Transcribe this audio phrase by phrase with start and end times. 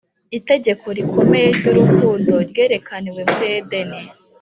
[0.37, 4.01] itegeko rikomeye ry’urukundo ryerekaniwe muri edeni